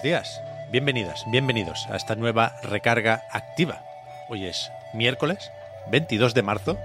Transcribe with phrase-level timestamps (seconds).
[0.00, 3.82] Buenos días, bienvenidas, bienvenidos a esta nueva recarga activa.
[4.28, 5.50] Hoy es miércoles
[5.90, 6.78] 22 de marzo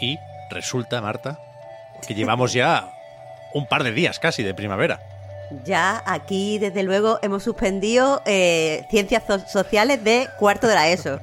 [0.00, 0.18] y
[0.50, 1.38] resulta, Marta,
[2.04, 2.90] que llevamos ya
[3.54, 4.98] un par de días casi de primavera.
[5.64, 11.20] Ya aquí, desde luego, hemos suspendido eh, ciencias so- sociales de cuarto de la ESO.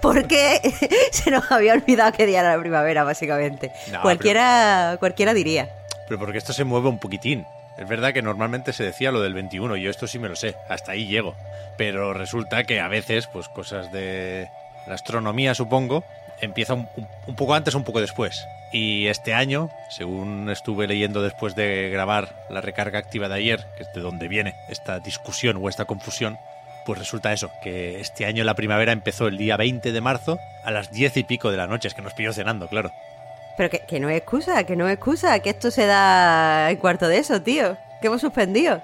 [0.00, 0.60] Porque
[1.10, 3.72] se nos había olvidado que día era la primavera, básicamente.
[3.90, 5.68] No, cualquiera, cualquiera diría.
[6.06, 7.44] Pero porque esto se mueve un poquitín.
[7.78, 10.56] Es verdad que normalmente se decía lo del 21, yo esto sí me lo sé,
[10.68, 11.34] hasta ahí llego.
[11.76, 14.48] Pero resulta que a veces, pues cosas de
[14.86, 16.04] la astronomía, supongo,
[16.40, 16.88] empieza un,
[17.36, 18.46] poco antes o un poco después.
[18.72, 23.84] Y este año, según estuve leyendo después de grabar la recarga activa de ayer, que
[23.84, 26.38] es de donde viene esta discusión o esta confusión,
[26.84, 30.70] pues resulta eso, que este año la primavera empezó el día 20 de marzo a
[30.70, 32.92] las 10 y pico de la noche, es que nos pilló cenando, claro.
[33.56, 36.76] Pero que, que no es excusa, que no es excusa, que esto se da en
[36.76, 37.76] cuarto de eso, tío.
[38.00, 38.82] Que hemos suspendido.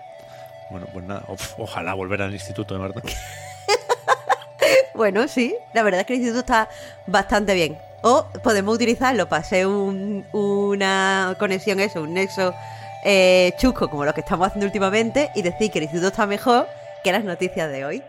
[0.71, 1.23] Bueno, pues nada,
[1.59, 3.03] ojalá volver al instituto de Marta.
[4.95, 6.69] Bueno, sí, la verdad es que el instituto está
[7.07, 7.79] bastante bien.
[8.03, 12.55] O podemos utilizarlo para hacer un- una conexión, eso, un nexo
[13.05, 16.69] eh, chusco como lo que estamos haciendo últimamente y decir que el instituto está mejor
[17.03, 18.03] que las noticias de hoy.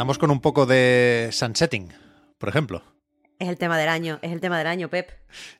[0.00, 1.92] Empezamos con un poco de sunsetting,
[2.38, 2.82] por ejemplo.
[3.38, 5.10] Es el tema del año, es el tema del año, Pep.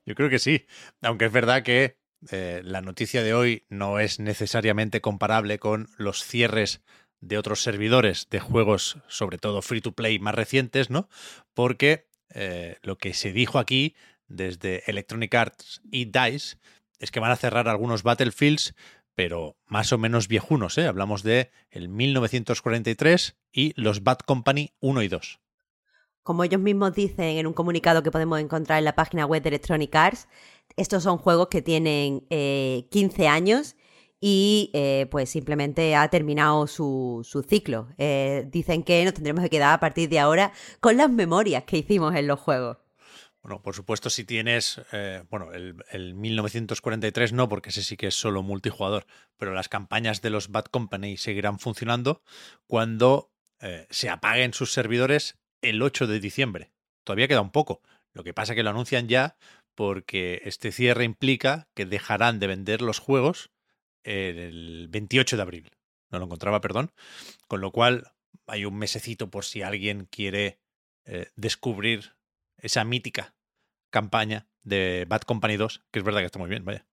[0.07, 0.65] Yo creo que sí,
[1.03, 1.99] aunque es verdad que
[2.31, 6.81] eh, la noticia de hoy no es necesariamente comparable con los cierres
[7.21, 11.11] de otros servidores de juegos, sobre todo free to play más recientes, ¿no?
[11.53, 13.95] Porque eh, lo que se dijo aquí
[14.27, 16.57] desde Electronic Arts y DICE
[16.99, 18.75] es que van a cerrar algunos Battlefields,
[19.23, 20.87] pero más o menos viejunos, ¿eh?
[20.87, 25.41] Hablamos de el 1943 y los Bad Company 1 y 2.
[26.23, 29.51] Como ellos mismos dicen en un comunicado que podemos encontrar en la página web de
[29.51, 30.27] Electronic Arts,
[30.75, 33.77] estos son juegos que tienen eh, 15 años
[34.23, 37.89] y eh, pues simplemente ha terminado su, ciclo.
[37.99, 40.51] Eh, dicen que nos tendremos que quedar a partir de ahora
[40.81, 42.79] con las memorias que hicimos en los juegos.
[43.43, 48.09] Bueno, por supuesto, si tienes, eh, bueno, el, el 1943 no, porque ese sí que
[48.09, 49.07] es solo multijugador,
[49.39, 52.23] pero las campañas de los Bad Company seguirán funcionando
[52.67, 53.31] cuando
[53.61, 56.73] eh, se apaguen sus servidores el 8 de diciembre.
[57.05, 57.83] Todavía queda un poco.
[58.13, 59.37] Lo que pasa es que lo anuncian ya
[59.75, 63.51] porque este cierre implica que dejarán de vender los juegos
[64.03, 65.71] el 28 de abril.
[66.11, 66.93] No lo encontraba, perdón.
[67.49, 68.13] Con lo cual
[68.47, 70.59] hay un mesecito por si alguien quiere
[71.05, 72.15] eh, descubrir
[72.63, 73.35] esa mítica
[73.91, 76.87] campaña de Bad Company 2, que es verdad que está muy bien, vaya.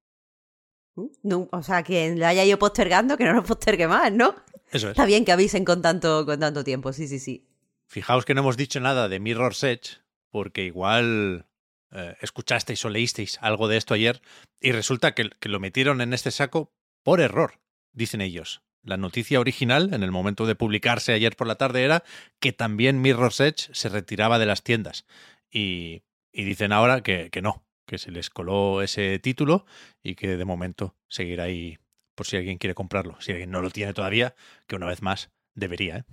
[1.22, 4.36] No, o sea, quien lo haya ido postergando, que no lo postergue más, ¿no?
[4.72, 4.92] Eso es.
[4.92, 7.48] Está bien que avisen con tanto, con tanto tiempo, sí, sí, sí.
[7.86, 10.00] Fijaos que no hemos dicho nada de Mirror's Edge,
[10.32, 11.46] porque igual
[11.92, 14.22] eh, escuchasteis o leísteis algo de esto ayer,
[14.60, 16.74] y resulta que, que lo metieron en este saco
[17.04, 17.60] por error,
[17.94, 18.64] dicen ellos.
[18.84, 22.04] La noticia original, en el momento de publicarse ayer por la tarde, era
[22.40, 25.06] que también Mirror's Edge se retiraba de las tiendas.
[25.52, 29.66] Y, y dicen ahora que, que no, que se les coló ese título
[30.04, 31.78] y que de momento seguirá ahí
[32.16, 33.20] por si alguien quiere comprarlo.
[33.22, 34.36] Si alguien no lo tiene todavía,
[34.68, 35.98] que una vez más debería.
[35.98, 36.04] ¿eh?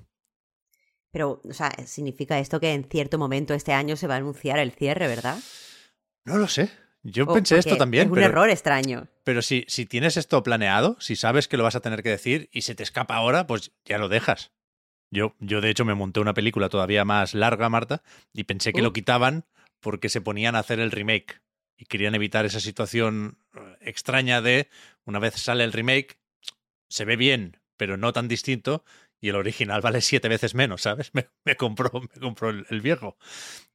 [1.10, 4.58] Pero, o sea, significa esto que en cierto momento este año se va a anunciar
[4.58, 5.38] el cierre, ¿verdad?
[6.24, 6.70] No lo sé.
[7.02, 8.04] Yo pensé esto también.
[8.04, 9.08] Es un pero, error extraño.
[9.24, 12.48] pero si, si tienes esto planeado, si sabes que lo vas a tener que decir
[12.50, 14.52] y se te escapa ahora, pues ya lo dejas.
[15.14, 18.02] Yo, yo de hecho, me monté una película todavía más larga, Marta,
[18.32, 18.84] y pensé que Uh.
[18.84, 19.44] lo quitaban
[19.80, 21.40] porque se ponían a hacer el remake.
[21.76, 24.68] Y querían evitar esa situación eh, extraña de,
[25.04, 26.18] una vez sale el remake,
[26.88, 28.84] se ve bien, pero no tan distinto,
[29.20, 31.10] y el original vale siete veces menos, ¿sabes?
[31.14, 33.16] Me, me compró, me compró el, el viejo.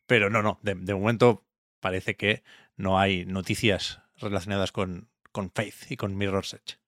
[0.07, 1.45] Pero no, no, de, de momento
[1.79, 2.43] parece que
[2.75, 6.79] no hay noticias relacionadas con, con Faith y con Mirror's Edge.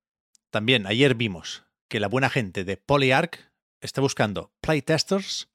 [0.49, 3.50] También ayer vimos que la buena gente de Polyarch
[3.81, 5.49] está buscando playtesters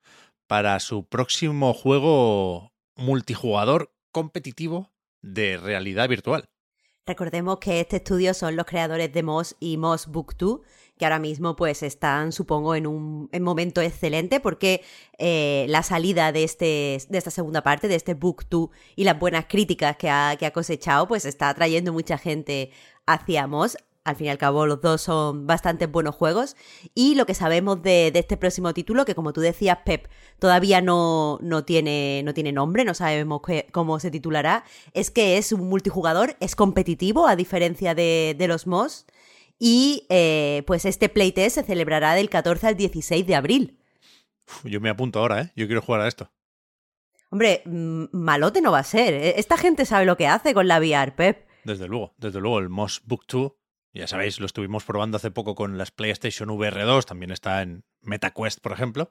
[0.46, 4.90] para su próximo juego multijugador competitivo
[5.22, 6.48] de realidad virtual.
[7.08, 10.60] Recordemos que este estudio son los creadores de Moss y Moss Book 2,
[10.98, 14.82] que ahora mismo pues están, supongo, en un momento excelente porque
[15.18, 19.16] eh, la salida de, este, de esta segunda parte, de este Book 2 y las
[19.20, 22.72] buenas críticas que ha, que ha cosechado, pues está atrayendo mucha gente
[23.06, 26.56] hacia Moss al fin y al cabo los dos son bastante buenos juegos.
[26.94, 30.08] Y lo que sabemos de, este próximo título, que como tú decías, Pep,
[30.38, 33.40] todavía no, no, tiene, no tiene nombre, no sabemos
[33.72, 34.64] cómo se titulará,
[34.94, 39.06] es que es un multijugador, es competitivo, a diferencia de, los MOS.
[39.58, 43.78] Y eh, pues este playtest se celebrará del 14 al 16 de abril.
[44.62, 45.52] yo me apunto ahora, ¿eh?
[45.56, 46.30] Yo quiero jugar a esto.
[47.30, 49.14] Hombre, mm, malote no va a ser.
[49.14, 51.48] E, esta gente sabe lo que hace con la VR, Pep.
[51.64, 53.52] Desde luego, desde luego, el Moss Book 2
[53.98, 57.84] ya sabéis, lo estuvimos probando hace poco con las PlayStation VR 2, también está en
[58.02, 59.10] MetaQuest, por ejemplo,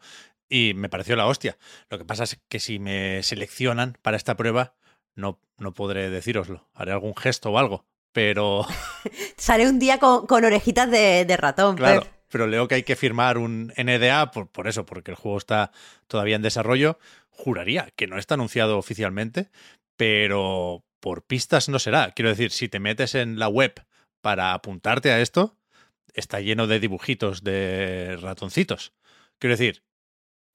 [0.50, 1.58] y me pareció la hostia.
[1.90, 4.76] Lo que pasa es que si me seleccionan para esta prueba,
[5.16, 6.68] no, no podré decíroslo.
[6.74, 8.66] Haré algún gesto o algo, pero...
[9.38, 11.78] Sale un día con, orejitas de, ratón.
[11.78, 15.38] Claro, pero leo que hay que firmar un NDA por, por eso, porque el juego
[15.38, 15.72] está
[16.08, 17.00] todavía en desarrollo.
[17.30, 19.50] Juraría que no está anunciado oficialmente,
[19.98, 22.12] pero por pistas no será.
[22.12, 23.86] Quiero decir, si te metes en la web
[24.26, 25.56] para apuntarte a esto
[26.16, 28.92] está lleno de dibujitos de ratoncitos.
[29.38, 29.84] Quiero decir,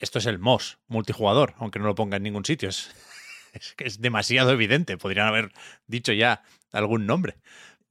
[0.00, 2.68] esto es el MOS multijugador, aunque no lo ponga en ningún sitio.
[2.68, 2.90] Es,
[3.52, 4.98] es, es demasiado evidente.
[4.98, 5.52] Podrían haber
[5.86, 7.36] dicho ya algún nombre.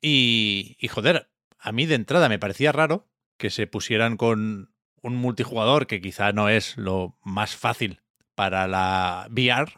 [0.02, 5.16] Y, y joder, a mí de entrada me parecía raro que se pusieran con un
[5.16, 8.02] multijugador que quizá no es lo más fácil
[8.36, 9.72] para la VR,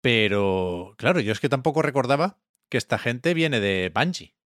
[0.00, 2.38] pero claro, yo es que tampoco recordaba
[2.70, 4.36] que esta gente viene de Bungie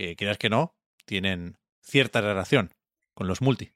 [0.00, 0.74] que quieras que no,
[1.04, 2.70] tienen cierta relación
[3.14, 3.72] con los multi.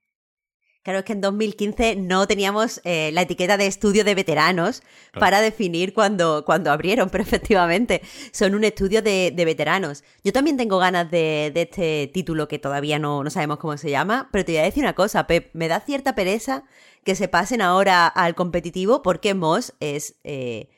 [0.83, 4.83] Claro, es que en 2015 no teníamos eh, la etiqueta de estudio de veteranos
[5.19, 10.03] para definir cuando, cuando abrieron, pero efectivamente son un estudio de, veteranos.
[10.23, 14.29] Yo también tengo ganas de, este título que todavía no, no, sabemos cómo se llama,
[14.33, 16.65] pero te voy a decir una cosa, Pep, me da cierta pereza
[17.05, 20.17] que se pasen ahora al competitivo porque Moss es...
[20.25, 20.69] Eh,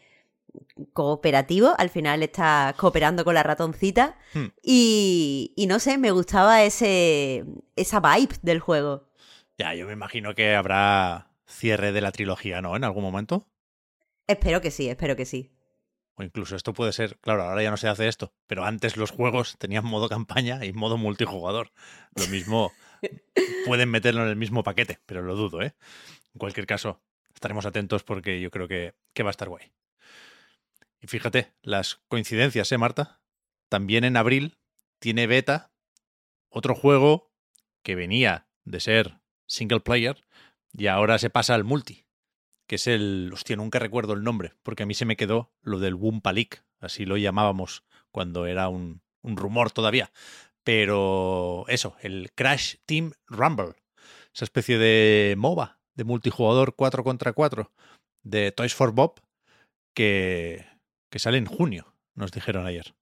[0.93, 4.47] cooperativo, al final está cooperando con la ratoncita hmm.
[4.63, 7.45] y, y, no sé, me gustaba ese
[7.77, 9.09] esa vibe del juego.
[9.59, 12.77] Ya, yo me imagino que habrá cierre de la trilogía, ¿no?
[12.77, 13.49] En algún momento.
[14.27, 15.53] Espero que sí, espero que sí.
[16.17, 19.11] O incluso esto puede ser, claro, ahora ya no se hace esto, pero antes los
[19.11, 21.73] juegos tenían modo campaña y modo multijugador.
[22.15, 22.73] Lo mismo
[23.67, 25.75] pueden meterlo en el mismo paquete, pero lo dudo, ¿eh?
[26.35, 27.03] En cualquier caso,
[27.35, 29.73] estaremos atentos porque yo creo que, que va a estar guay.
[31.01, 33.21] Y fíjate, las coincidencias, ¿eh, Marta?
[33.69, 34.59] También en abril
[34.99, 35.73] tiene beta
[36.49, 37.33] otro juego
[37.83, 40.25] que venía de ser single player
[40.73, 42.07] y ahora se pasa al multi,
[42.67, 43.31] que es el...
[43.33, 46.63] Hostia, nunca recuerdo el nombre, porque a mí se me quedó lo del Wumpa League,
[46.81, 50.13] así lo llamábamos cuando era un, un rumor todavía.
[50.65, 53.75] Pero eso, el Crash Team Rumble,
[54.35, 57.73] esa especie de MOBA, de multijugador 4 contra 4
[58.23, 59.21] de Toys for Bob,
[59.95, 60.67] que,
[61.11, 62.95] que sale en junio, nos dijeron ayer.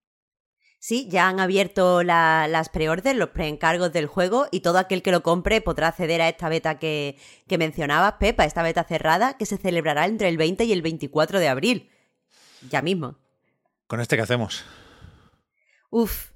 [0.79, 5.23] Sí, ya han abierto las preórdenes, los preencargos del juego y todo aquel que lo
[5.23, 7.17] compre podrá acceder a esta beta que,
[7.49, 11.41] que mencionabas, Pepa, esta beta cerrada que se celebrará entre el 20 y el 24
[11.41, 11.91] de abril.
[12.69, 13.17] Ya mismo.
[13.87, 14.63] ¿Con este qué hacemos?
[15.89, 16.33] Uf.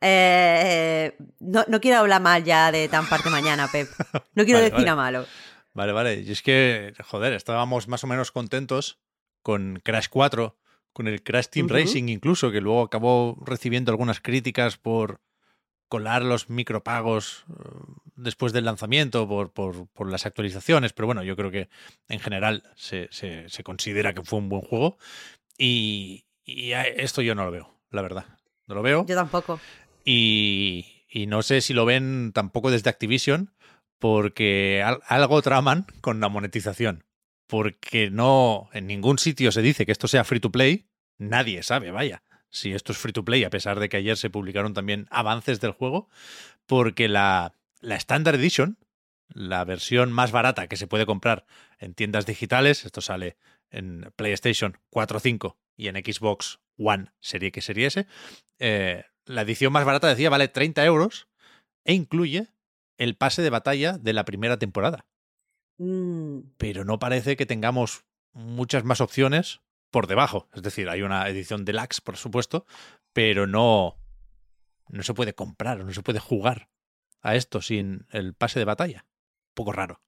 [0.00, 3.88] Eh, no, quiero hablar mal ya de tan parte mañana, Pep.
[4.34, 5.26] No quiero decir a malo.
[5.74, 6.20] Vale, vale.
[6.22, 9.00] Y es que, joder, estábamos más o menos contentos
[9.42, 10.58] con Crash 4
[10.92, 15.20] con el Crash Team Racing incluso, que luego acabó recibiendo algunas críticas por
[15.88, 17.68] colar los micropagos eh,
[18.16, 21.68] después del lanzamiento, por, por, las actualizaciones, pero bueno, yo creo que
[22.08, 24.96] en general se, se, considera que fue un buen juego
[25.58, 28.24] y, esto yo no lo veo, la verdad.
[28.66, 29.06] No lo veo.
[29.06, 29.60] Yo tampoco.
[30.04, 33.52] Y, y no sé si lo ven tampoco desde Activision,
[33.98, 37.04] porque algo traman con la monetización
[37.52, 40.86] porque no en ningún sitio se dice que esto sea free to play,
[41.18, 44.30] nadie sabe, vaya, si esto es free to play, a pesar de que ayer se
[44.30, 46.08] publicaron también avances del juego,
[46.64, 48.78] porque la, la Standard Edition,
[49.28, 51.44] la versión más barata que se puede comprar
[51.78, 53.36] en tiendas digitales, esto sale
[53.70, 58.06] en PlayStation 4 5 y en Xbox One Serie que Serie S,
[58.60, 61.28] eh, la edición más barata decía vale 30 euros
[61.84, 62.46] e incluye
[62.96, 65.04] el pase de batalla de la primera temporada.
[65.82, 66.52] Mm.
[66.58, 69.60] Pero no parece que tengamos muchas más opciones
[69.90, 70.48] por debajo.
[70.54, 72.66] Es decir, hay una edición deluxe, por supuesto,
[73.12, 73.96] pero no,
[74.88, 76.68] no se puede comprar no se puede jugar
[77.20, 79.06] a esto sin el pase de batalla.
[79.50, 80.00] Un poco raro.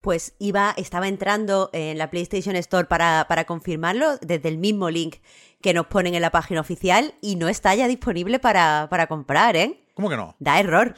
[0.00, 5.16] Pues iba, estaba entrando en la PlayStation Store para, para confirmarlo desde el mismo link
[5.60, 9.56] que nos ponen en la página oficial y no está ya disponible para, para comprar,
[9.56, 9.86] ¿eh?
[9.94, 10.34] ¿Cómo que no?
[10.38, 10.94] Da error.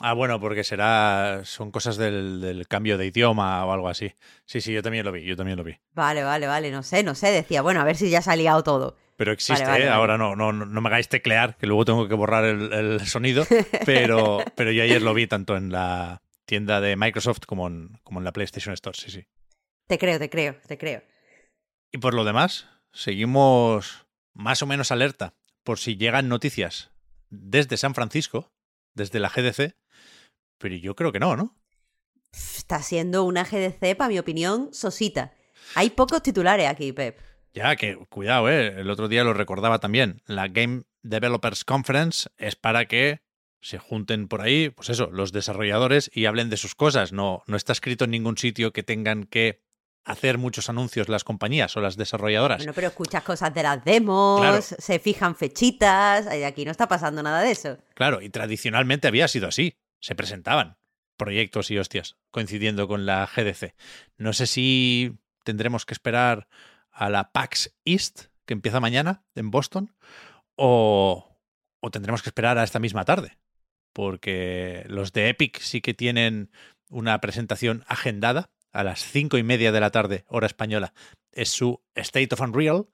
[0.00, 1.42] Ah, bueno, porque será.
[1.44, 4.14] Son cosas del, del, cambio de idioma o algo así.
[4.44, 5.76] Sí, sí, yo también lo vi, yo también lo vi.
[5.92, 7.30] Vale, vale, vale, no sé, no sé.
[7.30, 8.96] Decía, bueno, a ver si ya se ha liado todo.
[9.16, 9.88] Pero existe, vale, vale, ¿eh?
[9.88, 13.44] ahora no, no, no me hagáis teclear, que luego tengo que borrar el, el sonido.
[13.84, 18.20] Pero, pero yo ayer lo vi tanto en la tienda de Microsoft como en, como
[18.20, 19.26] en la PlayStation Store, sí, sí.
[19.88, 21.02] Te creo, te creo, te creo.
[21.90, 26.90] Y por lo demás, seguimos más o menos alerta por si llegan noticias
[27.30, 28.52] desde San Francisco,
[28.94, 29.74] desde la GDC,
[30.58, 31.56] pero yo creo que no, ¿no?
[32.32, 35.32] Está siendo una GDC, para mi opinión, sosita.
[35.74, 37.18] Hay pocos titulares aquí, Pep.
[37.54, 38.80] Ya, que cuidado, ¿eh?
[38.80, 40.22] El otro día lo recordaba también.
[40.26, 43.20] La Game Developers Conference es para que
[43.60, 47.12] se junten por ahí, pues eso, los desarrolladores y hablen de sus cosas.
[47.12, 49.62] No, no está escrito en ningún sitio que tengan que
[50.04, 52.58] hacer muchos anuncios las compañías o las desarrolladoras.
[52.58, 54.62] Bueno, pero escuchas cosas de las demos, claro.
[54.62, 57.78] se fijan fechitas, y aquí no está pasando nada de eso.
[57.94, 59.76] Claro, y tradicionalmente había sido así.
[60.00, 60.78] Se presentaban
[61.16, 63.74] proyectos y hostias coincidiendo con la GDC.
[64.16, 66.48] No sé si tendremos que esperar
[66.90, 69.94] a la PAX East, que empieza mañana en Boston,
[70.54, 71.38] o,
[71.80, 73.38] o tendremos que esperar a esta misma tarde,
[73.92, 76.50] porque los de Epic sí que tienen
[76.88, 80.94] una presentación agendada a las cinco y media de la tarde, hora española,
[81.32, 82.86] es su State of Unreal,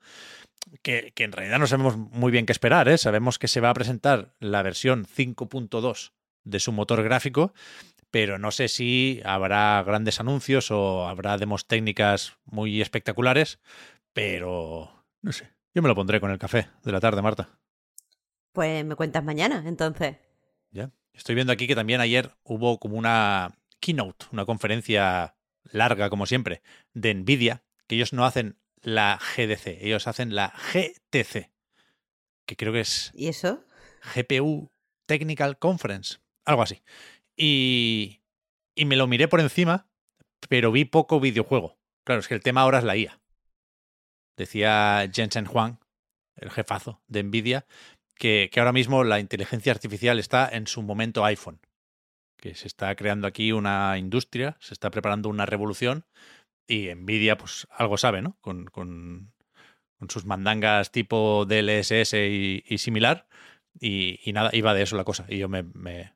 [0.83, 2.89] que, que en realidad no sabemos muy bien qué esperar.
[2.89, 2.99] ¿eh?
[2.99, 6.13] Sabemos que se va a presentar la versión 5.2
[6.45, 7.53] de su motor gráfico,
[8.11, 13.59] pero no sé si habrá grandes anuncios o habrá demos técnicas muy espectaculares,
[14.13, 15.51] pero no sé.
[15.75, 17.59] Yo me lo pondré con el café de la tarde, Marta.
[18.53, 20.17] Pues me cuentas mañana, entonces.
[20.71, 20.93] Ya.
[21.13, 26.63] Estoy viendo aquí que también ayer hubo como una keynote, una conferencia larga, como siempre,
[26.93, 31.51] de Nvidia, que ellos no hacen la GDC, ellos hacen la GTC,
[32.47, 33.11] que creo que es...
[33.15, 33.65] ¿Y eso?
[34.15, 34.71] GPU
[35.07, 36.83] Technical Conference, algo así.
[37.37, 38.21] Y,
[38.77, 39.89] y me lo miré por encima,
[40.49, 41.79] pero vi poco videojuego.
[42.05, 43.21] Claro, es que el tema ahora es la IA.
[44.37, 45.79] Decía Jensen Huang,
[46.37, 47.67] el jefazo de Nvidia,
[48.17, 51.61] que, que ahora mismo la inteligencia artificial está en su momento iPhone
[52.45, 56.05] que se está creando aquí una industria, se está preparando una revolución
[56.69, 58.37] y Nvidia pues algo sabe, ¿no?
[58.43, 59.33] Con, con,
[60.11, 63.27] sus mandangas tipo DLSS y, similar
[63.81, 66.13] y, y, nada, iba de eso la cosa y yo me,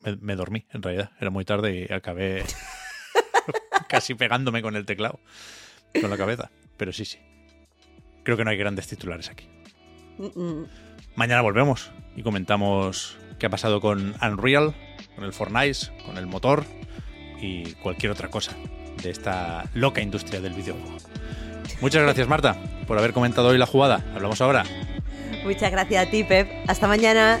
[0.00, 2.44] me, me, dormí en realidad, era muy tarde y acabé
[3.88, 5.20] casi pegándome con el teclado,
[6.00, 7.18] con la cabeza, pero sí, sí.
[8.22, 9.48] Creo que no hay grandes titulares aquí.
[10.18, 10.68] Mm -mm.
[11.16, 14.74] Mañana volvemos y comentamos qué ha pasado con Unreal,
[15.14, 16.64] con el Fortnite, con el motor
[17.40, 18.54] y cualquier otra cosa
[19.02, 20.98] de esta loca industria del videojuego.
[21.80, 24.04] Muchas gracias, Marta, por haber comentado hoy la jugada.
[24.14, 24.64] Hablamos ahora.
[25.44, 26.48] Muchas gracias a ti, Pep.
[26.68, 27.40] Hasta mañana.